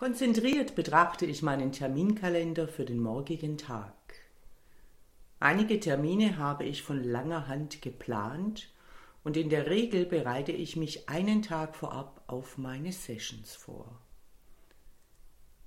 Konzentriert 0.00 0.74
betrachte 0.76 1.26
ich 1.26 1.42
meinen 1.42 1.72
Terminkalender 1.72 2.66
für 2.68 2.86
den 2.86 3.00
morgigen 3.00 3.58
Tag. 3.58 3.92
Einige 5.40 5.78
Termine 5.78 6.38
habe 6.38 6.64
ich 6.64 6.82
von 6.82 7.04
langer 7.04 7.48
Hand 7.48 7.82
geplant 7.82 8.72
und 9.24 9.36
in 9.36 9.50
der 9.50 9.66
Regel 9.66 10.06
bereite 10.06 10.52
ich 10.52 10.74
mich 10.74 11.10
einen 11.10 11.42
Tag 11.42 11.76
vorab 11.76 12.24
auf 12.28 12.56
meine 12.56 12.92
Sessions 12.92 13.54
vor. 13.54 14.00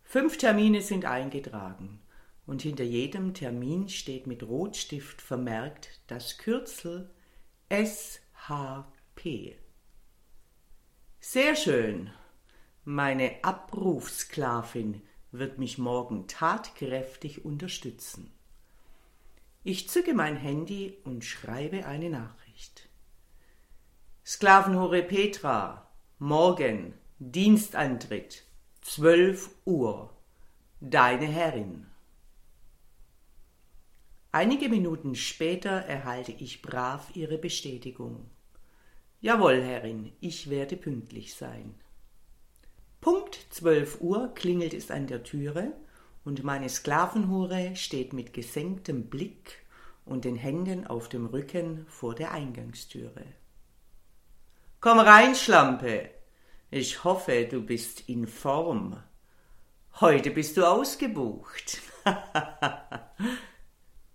Fünf 0.02 0.40
Termine 0.40 0.82
sind 0.82 1.06
eingetragen 1.06 2.02
und 2.48 2.64
hinter 2.64 2.86
jedem 2.86 3.36
Termin 3.36 3.88
steht 3.88 4.26
mit 4.26 4.42
Rotstift 4.42 5.22
vermerkt 5.22 6.02
das 6.08 6.40
Kürzel 6.40 7.12
SHP. 7.70 9.60
Sehr 11.20 11.56
schön, 11.56 12.10
meine 12.86 13.44
Abrufsklavin 13.44 15.02
wird 15.32 15.58
mich 15.58 15.78
morgen 15.78 16.28
tatkräftig 16.28 17.46
unterstützen. 17.46 18.32
Ich 19.64 19.90
zücke 19.90 20.14
mein 20.14 20.36
Handy 20.36 20.98
und 21.06 21.24
schreibe 21.24 21.86
eine 21.86 22.10
Nachricht. 22.10 22.90
Sklavenhure 24.26 25.02
Petra, 25.02 25.90
morgen, 26.20 26.94
Dienstantritt, 27.20 28.44
zwölf 28.82 29.50
Uhr, 29.64 30.14
deine 30.82 31.28
Herrin. 31.28 31.88
Einige 34.34 34.68
Minuten 34.68 35.16
später 35.16 35.70
erhalte 35.70 36.34
ich 36.34 36.62
brav 36.62 37.16
Ihre 37.16 37.38
Bestätigung. 37.38 38.30
Jawohl, 39.22 39.62
Herrin, 39.62 40.12
ich 40.20 40.50
werde 40.50 40.76
pünktlich 40.76 41.36
sein. 41.36 41.76
Punkt 43.54 43.54
zwölf 43.54 44.02
Uhr 44.02 44.34
klingelt 44.34 44.74
es 44.74 44.90
an 44.90 45.06
der 45.06 45.22
Türe 45.22 45.74
und 46.26 46.44
meine 46.44 46.70
Sklavenhure 46.70 47.76
steht 47.76 48.12
mit 48.12 48.34
gesenktem 48.34 49.12
Blick 49.12 49.64
und 50.06 50.26
den 50.26 50.36
Händen 50.36 50.88
auf 50.88 51.08
dem 51.08 51.28
Rücken 51.28 51.86
vor 51.88 52.16
der 52.16 52.32
Eingangstüre. 52.32 53.26
Komm 54.80 54.98
rein, 54.98 55.36
Schlampe. 55.36 56.10
Ich 56.72 57.04
hoffe, 57.04 57.48
du 57.50 57.62
bist 57.62 58.10
in 58.10 58.26
Form. 58.26 58.98
Heute 60.02 60.32
bist 60.32 60.58
du 60.58 60.66
ausgebucht. 60.66 61.80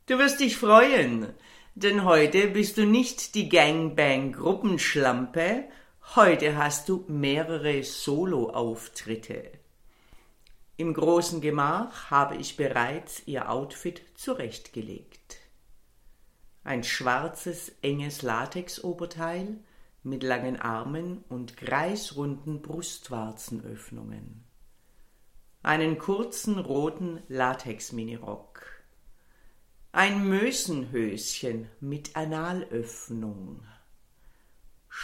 du 0.06 0.18
wirst 0.18 0.40
dich 0.40 0.56
freuen, 0.56 1.32
denn 1.76 2.04
heute 2.04 2.48
bist 2.48 2.76
du 2.76 2.86
nicht 2.86 3.36
die 3.36 3.48
Gangbang-Gruppenschlampe, 3.48 5.68
Heute 6.16 6.56
hast 6.56 6.88
du 6.88 7.04
mehrere 7.06 7.84
Solo-Auftritte. 7.84 9.52
Im 10.78 10.94
großen 10.94 11.42
Gemach 11.42 12.10
habe 12.10 12.36
ich 12.36 12.56
bereits 12.56 13.22
ihr 13.26 13.50
Outfit 13.50 14.00
zurechtgelegt. 14.14 15.36
Ein 16.64 16.82
schwarzes, 16.82 17.72
enges 17.82 18.22
Latexoberteil 18.22 19.58
mit 20.02 20.22
langen 20.22 20.58
Armen 20.58 21.24
und 21.28 21.58
kreisrunden 21.58 22.62
Brustwarzenöffnungen. 22.62 24.44
Einen 25.62 25.98
kurzen 25.98 26.58
roten 26.58 27.22
Latex-Minirock. 27.28 28.62
Ein 29.92 30.26
Mösenhöschen 30.26 31.68
mit 31.80 32.16
Analöffnung 32.16 33.60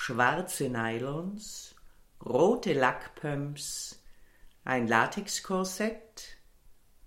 schwarze 0.05 0.69
Nylons, 0.69 1.75
rote 2.23 2.75
Lackpumps, 2.75 4.03
ein 4.63 4.87
Latexkorsett, 4.87 6.37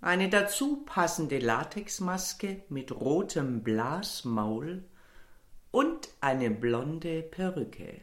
eine 0.01 0.29
dazu 0.29 0.77
passende 0.77 1.37
Latexmaske 1.37 2.63
mit 2.69 2.91
rotem 2.91 3.61
Blasmaul 3.61 4.83
und 5.69 6.09
eine 6.21 6.49
blonde 6.49 7.21
Perücke. 7.21 8.01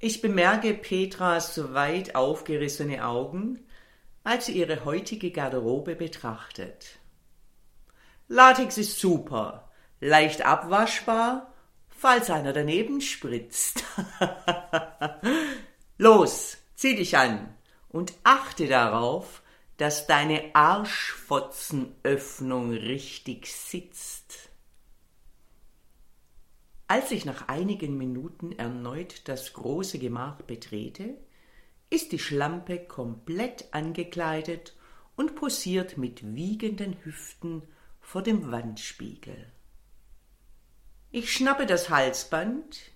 Ich 0.00 0.20
bemerke 0.20 0.74
Petras 0.74 1.72
weit 1.72 2.14
aufgerissene 2.14 3.06
Augen, 3.06 3.66
als 4.22 4.46
sie 4.46 4.58
ihre 4.58 4.84
heutige 4.84 5.30
Garderobe 5.30 5.96
betrachtet. 5.96 6.98
Latex 8.28 8.76
ist 8.76 9.00
super, 9.00 9.70
leicht 10.00 10.44
abwaschbar 10.44 11.53
falls 12.04 12.28
einer 12.28 12.52
daneben 12.52 13.00
spritzt. 13.00 13.82
Los, 15.96 16.58
zieh 16.74 16.96
dich 16.96 17.16
an 17.16 17.54
und 17.88 18.12
achte 18.24 18.66
darauf, 18.66 19.40
dass 19.78 20.06
deine 20.06 20.54
Arschfotzenöffnung 20.54 22.72
richtig 22.72 23.50
sitzt. 23.50 24.50
Als 26.88 27.10
ich 27.10 27.24
nach 27.24 27.48
einigen 27.48 27.96
Minuten 27.96 28.52
erneut 28.52 29.26
das 29.26 29.54
große 29.54 29.98
Gemach 29.98 30.42
betrete, 30.42 31.16
ist 31.88 32.12
die 32.12 32.18
Schlampe 32.18 32.80
komplett 32.80 33.72
angekleidet 33.72 34.76
und 35.16 35.36
posiert 35.36 35.96
mit 35.96 36.34
wiegenden 36.34 37.02
Hüften 37.02 37.62
vor 38.02 38.20
dem 38.20 38.52
Wandspiegel. 38.52 39.53
Ich 41.16 41.32
schnappe 41.32 41.64
das 41.64 41.90
Halsband, 41.90 42.90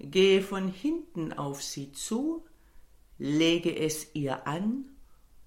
gehe 0.00 0.42
von 0.42 0.66
hinten 0.66 1.32
auf 1.32 1.62
sie 1.62 1.92
zu, 1.92 2.44
lege 3.18 3.72
es 3.78 4.16
ihr 4.16 4.48
an 4.48 4.86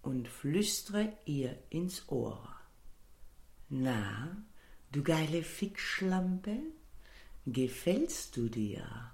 und 0.02 0.30
flüstere 0.30 1.12
ihr 1.26 1.62
ins 1.70 2.08
Ohr. 2.08 2.56
Na, 3.68 4.34
du 4.94 5.04
geile 5.04 5.44
Fickschlampe, 5.44 6.60
gefällst 7.46 8.38
du 8.38 8.48
dir? 8.48 9.12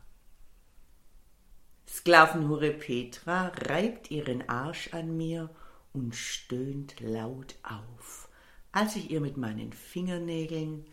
Sklavenhure 1.88 2.70
Petra 2.70 3.48
reibt 3.48 4.12
ihren 4.12 4.48
Arsch 4.48 4.94
an 4.94 5.18
mir 5.18 5.50
und 5.92 6.16
stöhnt 6.16 7.00
laut 7.00 7.56
auf, 7.64 8.30
als 8.72 8.96
ich 8.96 9.10
ihr 9.10 9.22
mit 9.22 9.38
meinen 9.38 9.74
Fingernägeln 9.74 10.86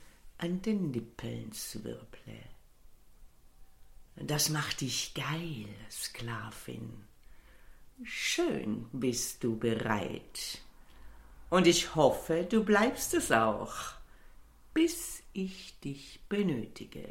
an 0.42 0.60
den 0.60 0.90
Nippeln 0.90 1.52
zwirple. 1.52 2.40
Das 4.16 4.48
macht 4.48 4.80
dich 4.80 5.14
geil, 5.14 5.68
Sklavin. 5.88 7.04
Schön 8.02 8.88
bist 8.92 9.44
du 9.44 9.56
bereit. 9.56 10.62
Und 11.48 11.68
ich 11.68 11.94
hoffe, 11.94 12.44
du 12.44 12.64
bleibst 12.64 13.14
es 13.14 13.30
auch, 13.30 13.72
bis 14.74 15.22
ich 15.32 15.78
dich 15.78 16.18
benötige. 16.28 17.06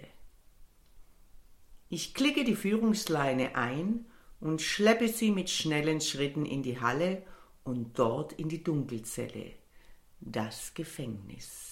Ich 1.87 2.13
klicke 2.13 2.43
die 2.43 2.57
Führungsleine 2.57 3.55
ein 3.55 4.05
und 4.41 4.61
schleppe 4.61 5.07
sie 5.07 5.31
mit 5.31 5.49
schnellen 5.49 6.01
Schritten 6.01 6.45
in 6.45 6.63
die 6.63 6.81
Halle 6.81 7.23
und 7.63 7.97
dort 7.97 8.33
in 8.33 8.49
die 8.49 8.61
Dunkelzelle, 8.61 9.53
das 10.19 10.73
Gefängnis. 10.73 11.70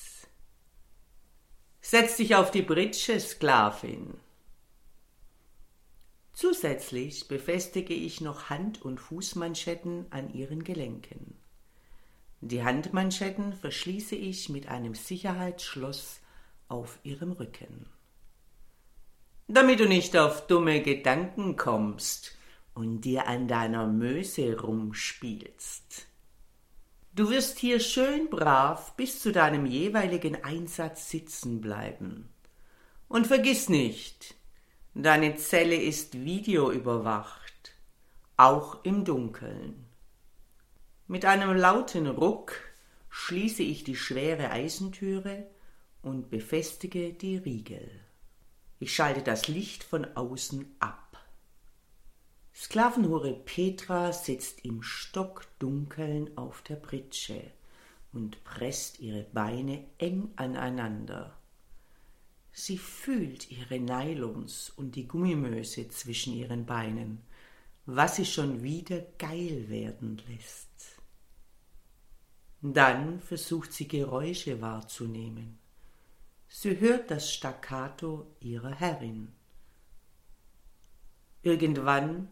Setz 1.81 2.17
dich 2.17 2.35
auf 2.35 2.51
die 2.51 2.61
Britsche, 2.61 3.19
Sklavin. 3.19 4.15
Zusätzlich 6.33 7.27
befestige 7.27 7.93
ich 7.93 8.21
noch 8.21 8.49
Hand- 8.49 8.81
und 8.81 8.99
Fußmanschetten 8.99 10.05
an 10.09 10.33
ihren 10.33 10.63
Gelenken. 10.63 11.35
Die 12.41 12.63
Handmanschetten 12.63 13.53
verschließe 13.53 14.15
ich 14.15 14.49
mit 14.49 14.67
einem 14.67 14.95
Sicherheitsschloss 14.95 16.21
auf 16.69 16.99
ihrem 17.03 17.33
Rücken. 17.33 17.87
Damit 19.47 19.79
du 19.79 19.87
nicht 19.87 20.15
auf 20.15 20.47
dumme 20.47 20.81
Gedanken 20.81 21.57
kommst 21.57 22.37
und 22.73 23.01
dir 23.01 23.27
an 23.27 23.47
deiner 23.47 23.87
Möse 23.87 24.59
rumspielst. 24.59 26.08
Du 27.13 27.29
wirst 27.29 27.57
hier 27.59 27.79
schön 27.79 28.29
brav 28.29 28.95
bis 28.95 29.19
zu 29.19 29.31
deinem 29.31 29.65
jeweiligen 29.65 30.43
Einsatz 30.43 31.09
sitzen 31.09 31.59
bleiben. 31.59 32.29
Und 33.07 33.27
vergiss 33.27 33.67
nicht, 33.67 34.35
deine 34.93 35.35
Zelle 35.35 35.75
ist 35.75 36.23
videoüberwacht, 36.23 37.75
auch 38.37 38.83
im 38.83 39.03
Dunkeln. 39.05 39.85
Mit 41.07 41.25
einem 41.25 41.57
lauten 41.57 42.05
Ruck 42.05 42.53
schließe 43.09 43.63
ich 43.63 43.83
die 43.83 43.95
schwere 43.95 44.51
Eisentüre 44.51 45.47
und 46.03 46.29
befestige 46.29 47.13
die 47.13 47.37
Riegel. 47.37 47.89
Ich 48.77 48.93
schalte 48.93 49.23
das 49.23 49.47
Licht 49.47 49.83
von 49.83 50.05
außen 50.15 50.75
ab. 50.79 51.08
Sklavenhure 52.61 53.33
Petra 53.33 54.11
sitzt 54.11 54.65
im 54.65 54.83
Stockdunkeln 54.83 56.37
auf 56.37 56.61
der 56.61 56.75
Pritsche 56.75 57.41
und 58.11 58.43
presst 58.43 58.99
ihre 58.99 59.23
Beine 59.23 59.85
eng 59.97 60.33
aneinander. 60.35 61.37
Sie 62.51 62.77
fühlt 62.77 63.49
ihre 63.49 63.79
Nylons 63.79 64.73
und 64.75 64.97
die 64.97 65.07
Gummimöse 65.07 65.87
zwischen 65.87 66.33
ihren 66.33 66.65
Beinen, 66.65 67.21
was 67.85 68.17
sie 68.17 68.25
schon 68.25 68.61
wieder 68.61 69.03
geil 69.17 69.69
werden 69.69 70.21
lässt. 70.27 70.99
Dann 72.61 73.21
versucht 73.21 73.71
sie 73.71 73.87
Geräusche 73.87 74.59
wahrzunehmen. 74.59 75.57
Sie 76.49 76.77
hört 76.77 77.09
das 77.09 77.33
Staccato 77.33 78.27
ihrer 78.41 78.75
Herrin. 78.75 79.31
Irgendwann 81.41 82.27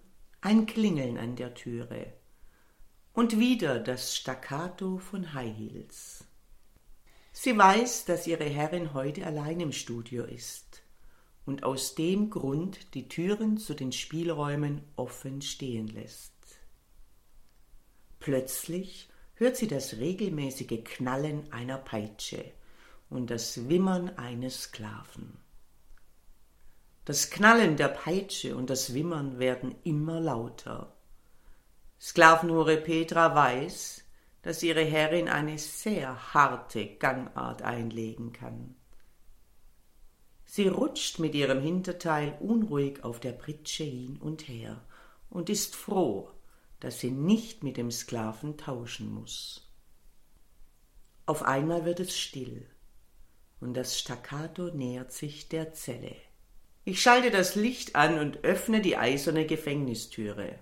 ein 0.47 0.65
Klingeln 0.65 1.17
an 1.17 1.35
der 1.35 1.55
Türe 1.55 2.13
und 3.11 3.37
wieder 3.37 3.81
das 3.81 4.15
Staccato 4.15 4.97
von 4.97 5.33
High 5.33 5.53
Heels. 5.53 6.23
Sie 7.33 7.57
weiß, 7.57 8.05
dass 8.05 8.27
ihre 8.27 8.45
Herrin 8.45 8.93
heute 8.93 9.25
allein 9.25 9.59
im 9.59 9.73
Studio 9.73 10.23
ist 10.23 10.83
und 11.45 11.63
aus 11.63 11.95
dem 11.95 12.29
Grund 12.29 12.93
die 12.93 13.09
Türen 13.09 13.57
zu 13.57 13.73
den 13.73 13.91
Spielräumen 13.91 14.83
offen 14.95 15.41
stehen 15.41 15.89
lässt. 15.89 16.31
Plötzlich 18.21 19.09
hört 19.33 19.57
sie 19.57 19.67
das 19.67 19.97
regelmäßige 19.97 20.81
Knallen 20.85 21.51
einer 21.51 21.77
Peitsche 21.77 22.53
und 23.09 23.31
das 23.31 23.67
Wimmern 23.67 24.17
eines 24.17 24.61
Sklaven. 24.61 25.46
Das 27.07 27.29
Knallen 27.29 27.77
der 27.77 27.87
Peitsche 27.87 28.57
und 28.57 28.69
das 28.69 28.93
Wimmern 28.93 29.39
werden 29.39 29.75
immer 29.85 30.19
lauter. 30.19 30.93
Sklavenhure 32.01 32.75
Petra 32.75 33.33
weiß, 33.33 34.03
dass 34.41 34.61
ihre 34.61 34.83
Herrin 34.83 35.29
eine 35.29 35.57
sehr 35.57 36.33
harte 36.33 36.85
Gangart 36.97 37.61
einlegen 37.61 38.33
kann. 38.33 38.75
Sie 40.43 40.67
rutscht 40.67 41.19
mit 41.19 41.33
ihrem 41.33 41.61
Hinterteil 41.61 42.35
unruhig 42.41 43.05
auf 43.05 43.21
der 43.21 43.31
Pritsche 43.31 43.85
hin 43.85 44.17
und 44.17 44.49
her 44.49 44.83
und 45.29 45.49
ist 45.49 45.77
froh, 45.77 46.29
dass 46.81 46.99
sie 46.99 47.11
nicht 47.11 47.63
mit 47.63 47.77
dem 47.77 47.89
Sklaven 47.89 48.57
tauschen 48.57 49.13
muss. 49.13 49.71
Auf 51.25 51.41
einmal 51.43 51.85
wird 51.85 52.01
es 52.01 52.19
still 52.19 52.67
und 53.61 53.75
das 53.75 53.97
Staccato 53.97 54.71
nähert 54.73 55.13
sich 55.13 55.47
der 55.47 55.71
Zelle. 55.71 56.26
Ich 56.87 57.01
schalte 57.01 57.31
das 57.31 57.55
Licht 57.55 57.97
an 57.97 58.17
und 58.17 58.45
öffne 58.45 58.79
die 58.79 58.95
eiserne 58.95 59.45
Gefängnistüre. 59.45 60.55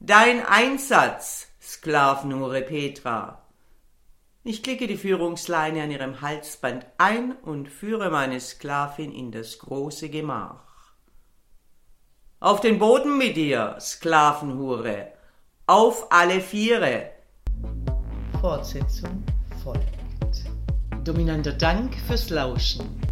Dein 0.00 0.42
Einsatz, 0.42 1.48
Sklavenhure 1.60 2.62
Petra. 2.62 3.46
Ich 4.42 4.62
klicke 4.62 4.86
die 4.86 4.96
Führungsleine 4.96 5.82
an 5.82 5.90
ihrem 5.90 6.22
Halsband 6.22 6.86
ein 6.96 7.32
und 7.42 7.68
führe 7.68 8.08
meine 8.08 8.40
Sklavin 8.40 9.12
in 9.12 9.32
das 9.32 9.58
große 9.58 10.08
Gemach. 10.08 10.94
Auf 12.40 12.62
den 12.62 12.78
Boden 12.78 13.18
mit 13.18 13.36
dir, 13.36 13.76
Sklavenhure. 13.80 15.12
Auf 15.66 16.10
alle 16.10 16.40
Viere. 16.40 17.10
Fortsetzung 18.40 19.22
folgt. 19.62 19.82
Dominanter 21.04 21.52
Dank 21.52 21.94
fürs 22.06 22.30
Lauschen. 22.30 23.11